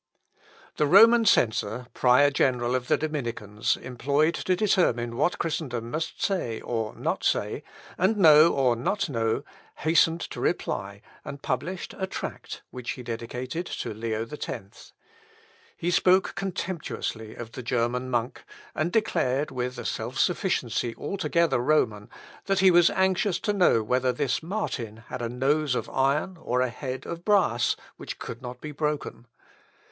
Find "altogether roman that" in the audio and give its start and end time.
20.97-22.57